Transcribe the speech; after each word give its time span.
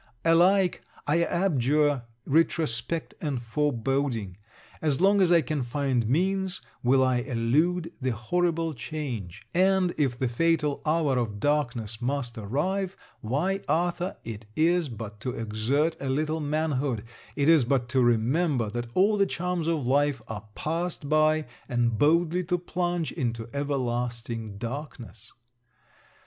Alike, 0.25 0.81
I 1.05 1.23
abjure 1.23 2.01
retrospect 2.25 3.13
and 3.21 3.39
foreboding. 3.39 4.37
As 4.81 4.99
long 4.99 5.21
as 5.21 5.31
I 5.31 5.41
can 5.43 5.61
find 5.61 6.09
means, 6.09 6.59
will 6.81 7.03
I 7.03 7.17
elude 7.17 7.91
the 8.01 8.09
horrible 8.13 8.73
change; 8.73 9.45
and, 9.53 9.93
if 9.99 10.17
the 10.17 10.27
fatal 10.27 10.81
hour 10.87 11.19
of 11.19 11.39
darkness 11.39 12.01
must 12.01 12.35
arrive, 12.39 12.97
why, 13.19 13.61
Arthur, 13.69 14.17
it 14.23 14.47
is 14.55 14.89
but 14.89 15.19
to 15.19 15.33
exert 15.33 15.95
a 15.99 16.09
little 16.09 16.39
manhood, 16.39 17.03
it 17.35 17.47
is 17.47 17.63
but 17.63 17.87
to 17.89 18.01
remember 18.01 18.71
that 18.71 18.87
all 18.95 19.17
the 19.17 19.27
charms 19.27 19.67
of 19.67 19.85
life 19.85 20.19
are 20.27 20.47
passed 20.55 21.09
by, 21.09 21.45
and 21.69 21.99
boldly 21.99 22.43
to 22.45 22.57
plunge 22.57 23.11
into 23.11 23.47
everlasting 23.53 24.57
darkness. 24.57 25.31